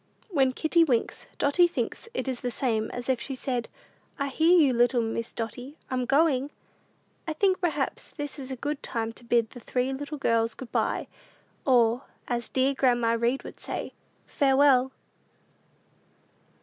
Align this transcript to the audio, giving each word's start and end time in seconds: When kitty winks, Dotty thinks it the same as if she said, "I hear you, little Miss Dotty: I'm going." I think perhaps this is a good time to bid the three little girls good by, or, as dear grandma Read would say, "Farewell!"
When 0.31 0.51
kitty 0.53 0.83
winks, 0.83 1.27
Dotty 1.37 1.67
thinks 1.67 2.09
it 2.15 2.23
the 2.25 2.49
same 2.49 2.89
as 2.89 3.07
if 3.07 3.21
she 3.21 3.35
said, 3.35 3.69
"I 4.17 4.29
hear 4.29 4.57
you, 4.57 4.73
little 4.73 5.03
Miss 5.03 5.31
Dotty: 5.31 5.77
I'm 5.91 6.05
going." 6.07 6.49
I 7.27 7.33
think 7.33 7.61
perhaps 7.61 8.09
this 8.11 8.39
is 8.39 8.49
a 8.49 8.55
good 8.55 8.81
time 8.81 9.13
to 9.13 9.23
bid 9.23 9.51
the 9.51 9.59
three 9.59 9.93
little 9.93 10.17
girls 10.17 10.55
good 10.55 10.71
by, 10.71 11.07
or, 11.67 12.05
as 12.27 12.49
dear 12.49 12.73
grandma 12.73 13.11
Read 13.15 13.43
would 13.43 13.59
say, 13.59 13.93
"Farewell!" 14.25 14.91